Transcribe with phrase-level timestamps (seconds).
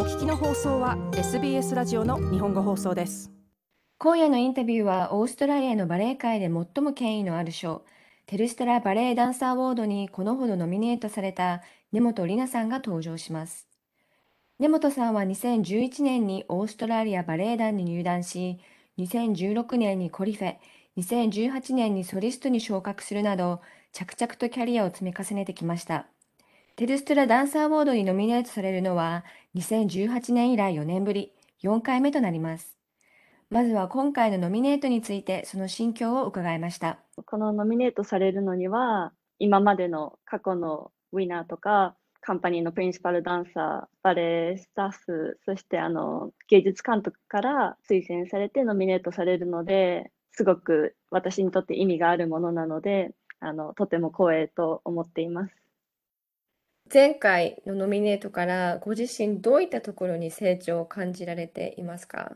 [0.00, 3.30] お聞きの放送は SBS ラジオの日本語放送です。
[3.98, 7.84] 今夜のインタビューはオーストラリアのバレエ界で最も権威のある賞
[8.24, 11.60] テルストラバレエダンサーアワードにこのほどノミネートされた
[11.92, 13.68] 根本里奈さんが登場します。
[14.58, 18.58] 根本さんは2011年にオーストラリアバレエ団に入団し
[18.96, 20.54] 2016年にコリフェ
[20.96, 23.60] 2018年にソリストに昇格するなど
[23.92, 26.06] 着々とキャリアを積み重ねてきました。
[26.80, 29.22] テルストラダンサーアワードにノミネートされるのは
[29.54, 32.74] 2018年以来4年ぶり、4回目となります。
[33.50, 36.98] まずは今回のノミネートについてその心境を伺いました。
[37.26, 55.69] このノミネートされるのには、今までの過去のウィナーとか、カンパニーのプリンシパルダンサー、バレエスタッフ、そしてあの芸術監督から推薦されてノミネートされるので、すごく私にとって意味があるものなので、あのとても光栄と思っています。
[56.92, 62.32] 前回のノミネートからご自身どういったところに成長を感じられていますか？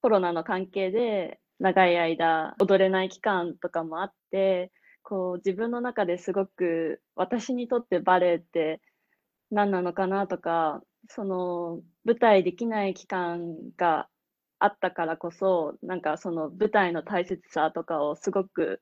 [0.00, 8.80] コロナの関係で長い間踊れない期間とかもあってこう自分の中ですごく私にとってバレエって
[9.50, 14.08] 何なのかなとかその舞台できない期間が
[14.58, 18.80] あったからこそなんかその舞台の大切さとかをすごく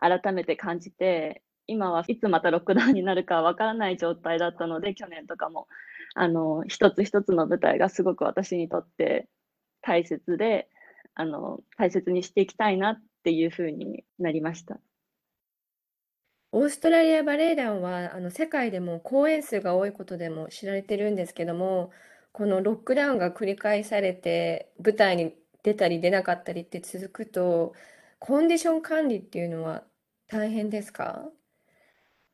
[0.00, 5.68] 改めて感じて今はいつまたロックダウンになるかわからない状態だったので、去年とかも、
[6.16, 9.28] あの、一つ一つの舞台がすごく私にとって
[9.82, 10.68] 大切で、
[11.14, 14.80] あの、大切にしていきたいなっていうふうになりました。
[16.52, 21.90] オーストラリアバレエ団はあの世界でも公演数が多いことでも知られてるんですけども
[22.32, 27.74] このロックダウンが繰り返されて舞台に出たり出なかったりって続くと
[28.18, 29.84] コンディション管理っていうのは
[30.28, 31.30] 大変ですか？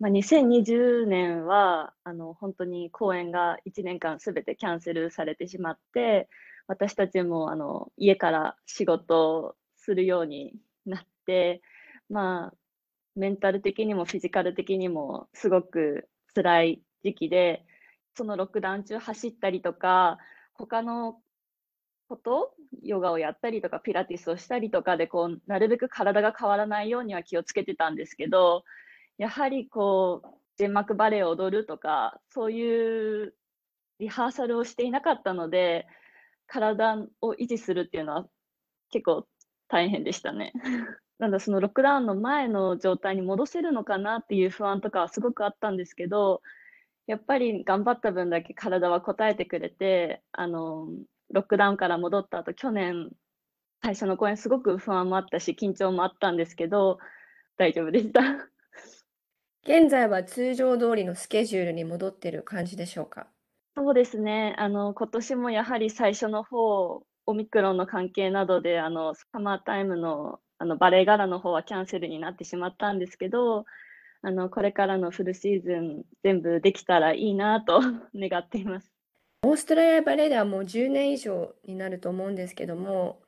[0.05, 6.29] まあ、2020年はあの本当に公演が1年間すべてキャンセルされてしまって
[6.67, 10.53] 私たちもあの家から仕事をするように
[10.85, 11.63] なって
[12.11, 12.55] まあ
[13.17, 17.64] メンタル的にもフィジカル的にもすごく辛い時期で
[18.14, 20.19] そのロックダウン中走ったりとか
[20.53, 21.17] 他の
[22.11, 28.64] ことヨガをやったりとかピラティスをしたりとかでこうなるべく体が変わらないようには気をつけてたんですけど
[29.19, 33.35] やはりこう、全幕バレエを踊るとか、そういう
[33.98, 35.86] リハーサルをしていなかったので、
[36.47, 38.27] 体を維持するっていうのは
[38.91, 39.27] 結構
[39.69, 40.52] 大変でしたね。
[41.19, 46.42] なんだそのロックダウンの前の状態に戻せるのかなっていう不安とかはすごくあったんですけど、
[47.07, 50.89] やっぱり頑張った分だけ体は応えてくれて、あの、
[51.31, 53.11] ロックダウンから戻った後、去年、
[53.83, 56.98] 最初の公演すごく不安もあったし、緊張もあったんですけど、
[57.57, 58.23] 大丈夫でした。
[59.64, 63.27] 現在は通常通りのスケジュールに戻ってる感じでしょうか？
[63.77, 64.55] そうですね。
[64.58, 73.64] あの、今年もやはり最初の方、オミクロンの関係などで、あの、サマータイムの、あの、バレエガラの方はキャンセルになってしまったんですけど、
[74.23, 77.81] あの、これからのフルシーズン全部できたらいいなと
[78.14, 78.92] 願っています。
[79.45, 83.20] オーストラリアバレエではもう10年以上になると思うんですけども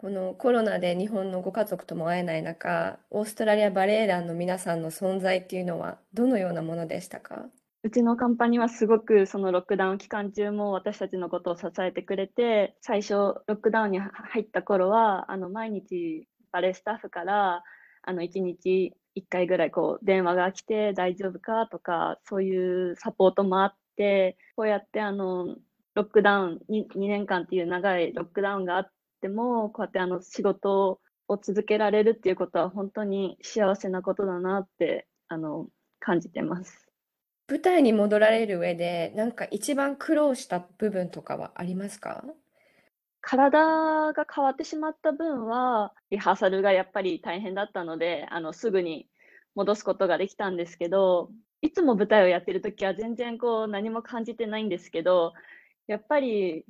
[0.00, 7.44] このコロナで日本のご家族とも会えない中、オーストラリアバレエ団の皆さんの存在っていうのはどのようなものでしたか？
[7.82, 17.62] うちのカンパニーはすごくそのロックダウン期間中も私たちのことを支えてくれて、最初ロックダウンに入った頃は、あの毎日バレエスタッフから
[18.00, 25.56] あの1日1回ぐらいこう電話が来て大丈夫かとか、そういうサポートもあって、こうやってあの
[25.94, 30.98] ロックダウン 2, 2年間っていう長いロックダウンがあって、っても、こうやってあの仕事
[31.28, 35.66] を続けられるっていうことは本当に幸せなことだなってあの
[35.98, 36.86] 感じてます。
[37.48, 42.24] 舞台に戻られる上で、なんか一番苦労した部分とかはありますか？
[43.20, 43.60] 体
[44.14, 49.08] が変わってしまった分は、リハーサルがやっぱり大変だったので、あのすぐに
[49.54, 55.34] 戻すことができたんですけど、いつも舞台をやってる時は全然こう何も感じてないんですけど、
[55.86, 56.64] やっぱり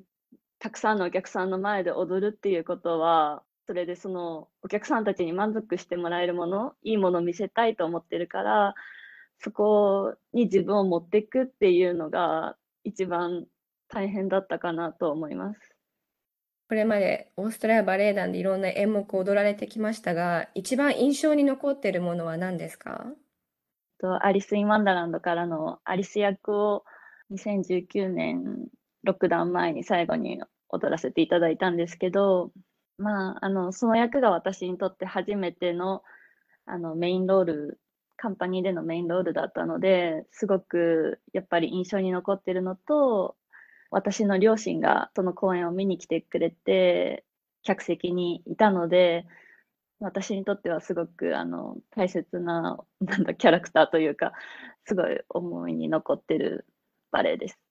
[0.61, 8.75] たくさんのお客さんの前で踊るっていうことは、それでそのお客さんたちに満足してもらえるもの、いいものを見せたいと思ってるから、
[9.39, 13.47] そこに自分を持っていくっていうのが一番
[13.89, 15.61] 大変だったかなと思います。
[16.69, 23.07] これまでオーストラリアバレエ団でいろんな演目を踊られてきましたが、一番印象に残っているものは何ですか？
[23.99, 26.85] と Alice in Wonder land からのアリス役を
[27.33, 28.69] 2019年
[29.05, 32.53] ロックダウン前に最後に踊らせていただいたんですけど、
[32.99, 36.03] まあ、あの、その役が私にとって初めての、
[36.67, 37.81] あの、 main role、
[38.17, 43.37] カンパニーでのメインロールだったので、すごくやっぱり印象に残ってるのと、
[43.91, 47.25] 私の両親がその公演を見に来てくれて、
[47.63, 49.27] 客席にいたので、
[50.01, 54.33] 私にとってはすごくあの大切ななんだキャラクターというか、
[54.87, 56.67] すごい思いに残ってる
[57.13, 57.70] バレエです。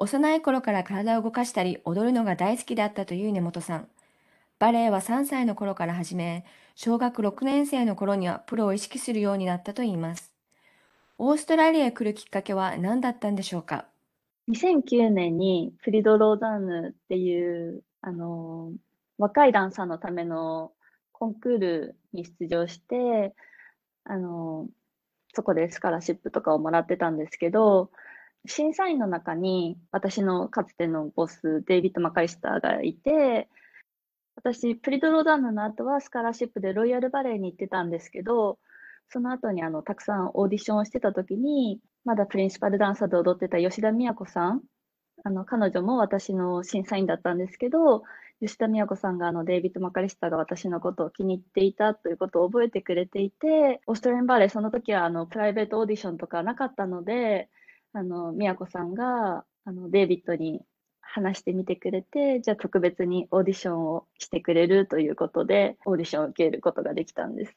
[0.00, 3.88] 幼い頃から体を動かしたり踊るのが大好きだったという根本さん。
[4.60, 6.44] バレエは3歳の頃から始め、
[6.76, 10.32] 小学6年生の頃にはプロを意識するようになったといいます。
[11.18, 13.86] オーストラリアへ来るきっかけは何だったんでしょうか
[14.48, 18.70] ？2009年にフリド・ローザーヌっていうあの
[19.18, 20.70] 若いダンサーのための
[21.10, 23.34] コンクールに出場して
[24.04, 24.68] あの
[25.34, 27.90] そこでスカラシップとかをもらってたんですけど
[28.46, 33.48] 審査員の中に私のかつてのボスデイビッド・マカリスターがいて
[34.36, 38.58] 私プリド・ローザーヌの後はスカラシップでロイヤルバレエに行ってたんですけど
[39.10, 44.62] その後にあのたくさんオーディションをしてた時にまだプリンシパルダンサーで踊ってた吉田美也子さん
[45.24, 48.02] あの彼女も私の審査員だったんですけど
[48.40, 57.48] 吉田美也子さんがあのデイビッド・マカリスターが私のことを気に入っていたということを覚えてくれていてオーストラリアンバレーその時はあのプライベートオーディションとかなかったので
[57.92, 60.62] あの美也子さんがあのデイビッドに
[61.00, 67.54] 話してみてくれてじゃあ特別にオーディションをしてくれるということでオーディションを受けることができたんです。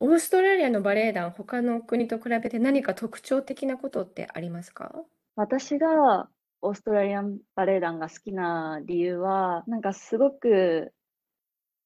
[0.00, 4.92] オーストラリアのバレエ団、他の国と比べて何か特徴的なことってありますか？
[5.36, 6.28] 私が
[6.60, 10.92] オーストラリアンバレエ団が好きな理由は、なんかすごく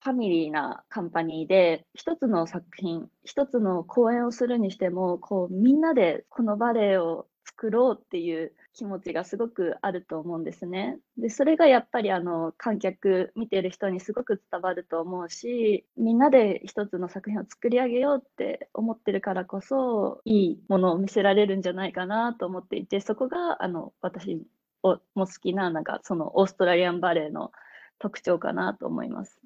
[0.03, 10.99] ファミリーなカンパニーで、一つの作品、一つの公演をするにしても、こう、みんなでこのバレエを作ろうっていう気持ちがすごくあると思うんですね。
[11.17, 24.43] で、それがやっぱりあの観客、見てる人にすごく伝わると思うし、みんなで一つの作品を作り上げようって思ってるからこそ、いいものを見せられるんじゃないかなと思っていて、そこがあの私
[24.83, 27.53] も好きな、なんかそのオーストラリアンバレエの
[27.99, 29.41] 特徴かなと思います。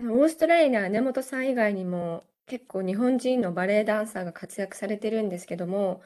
[0.00, 6.00] オーストラリア根本さん以外にも結構日本人のバレエダンサーが活躍されてるんですけども、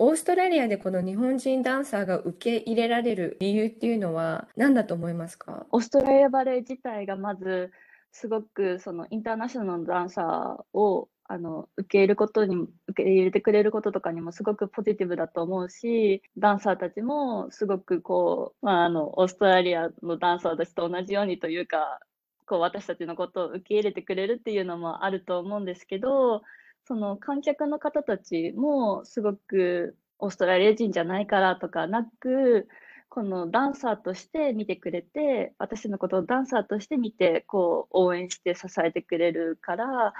[0.00, 5.66] オーストラリアでこの日本人ダンサーが受け入れられる理由っていうのは何だと思いますか？
[5.72, 7.72] オーストラリアバレエ自体がまず
[8.12, 12.54] すごくそのインターナショナルのダンサーをあの受け入れることに
[12.86, 21.98] 受け入れてくれることとかにもすごくポジティブだと思うしダンサーたちもすごくこう、まあ、あのオーストラリアのダンサーたちと同じようにというか
[22.46, 26.42] こう私たちのことを受け入れてくれるっていうのもあると思うんですけど
[26.88, 32.66] その観客の方たちもすごくオーストラリア人じゃないからとかなく、
[33.10, 40.14] このダンサーとして見てくれて、私のことをダンサーとして見て、こう応援して支えてくれるから、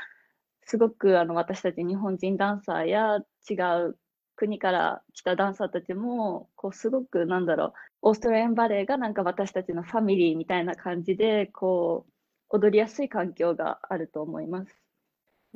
[0.67, 3.19] すごくあの私たち日本人ダンサーや
[3.49, 3.55] 違
[3.89, 3.99] う
[4.37, 7.73] 国から来たダンサーたちも、こうすごくなんだろう、
[8.03, 12.13] オーストラリアンバレエがなんか私たちのファミリーみたいな感じで、こう、
[12.51, 14.88] 踊りやすい環境があると思います。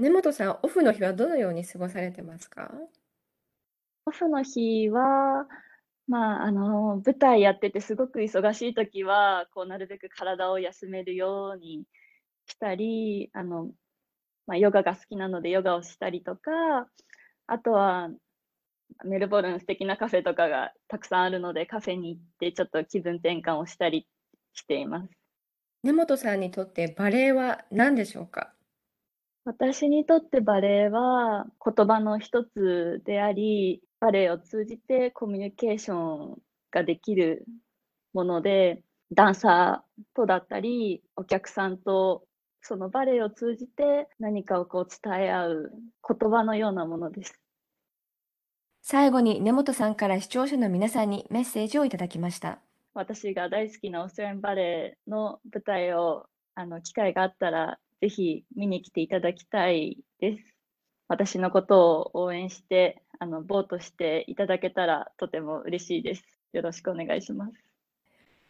[0.03, 2.73] 根本さん、オフの日はどのように過ごされてますか？
[4.05, 5.47] オフの日は、
[6.09, 11.85] まあ、あの、舞台やっててすごく忙しい時は、こう、なるべく体を休めるように
[12.49, 13.71] したり、あの、
[14.49, 16.51] まあ、ヨガが好きなのでヨガをしたりとか、
[17.47, 18.11] あとは、
[19.05, 24.09] メルボルン素敵なカフェとかがたくさんあるので、カフェに行ってちょっと気分転換をしたり
[24.53, 25.11] しています。
[25.85, 28.53] 根本さんにとってバレエは何でしょうか？
[29.45, 36.39] 私にとってバレエは言葉の一つであり、バレエを通じてコミュニケーション
[36.71, 37.45] ができる
[38.13, 38.83] もので、
[39.13, 42.25] ダンサーとだったり、お客さんと
[42.63, 45.73] そのバレエを通じて何かをこう伝え合う
[46.09, 47.35] 言葉のようなものです。
[48.81, 52.61] 最後に根本さんから視聴者の皆さんにメッセージをいただきました。
[52.95, 60.45] 私が大好きなオーストラリアンバレエの舞台をあの機会があったらぜひ見に来ていただきたいです。
[61.07, 66.25] 私のことを応援して、あの、ボートしていただけたらとても嬉しいです。
[66.53, 67.53] よろしくお願いします。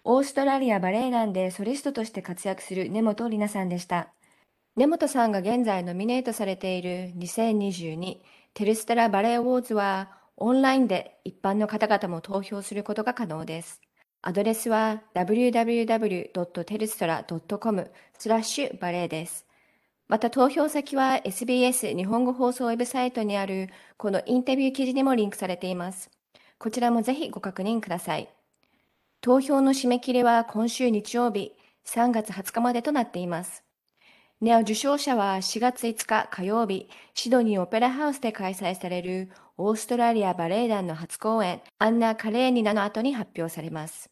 [0.04, 4.14] オーストラリアバレエ団でソリストとして活躍する根本里奈さんでした。
[4.74, 8.20] 根本さんが現在ノミネートされている2022
[8.54, 13.82] テルステラバレエウォーズはオンラインで一般の方々も投票することが可能です。
[14.24, 19.44] アドレスは www.telstra.com スラッシュバレーです。
[20.06, 26.08] また投票先は SBS 日本語放送ウェブサイトにあるこのインタビュー記事にもリンクされています。
[26.58, 28.28] こちらもぜひご確認ください。
[29.20, 33.64] 投票の締め切りは今週日曜日3月20日までとなっています。
[34.40, 44.11] ネオ受賞者は4月5日火曜日、シドニーオペラハウスで開催されるオーストラリアバレエ団の初公演、アンナ・カレーニナの後に発表されます。